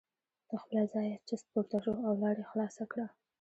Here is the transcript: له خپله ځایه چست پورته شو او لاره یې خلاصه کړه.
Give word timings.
له 0.49 0.57
خپله 0.63 0.83
ځایه 0.93 1.21
چست 1.27 1.45
پورته 1.51 1.77
شو 1.83 1.93
او 2.05 2.11
لاره 2.21 2.41
یې 2.41 2.49
خلاصه 2.51 2.83
کړه. 2.91 3.05